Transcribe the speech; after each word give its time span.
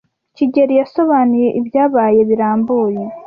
kigeli 0.35 0.73
yasobanuye 0.81 1.47
ibyabaye 1.59 2.19
birambuye. 2.29 3.01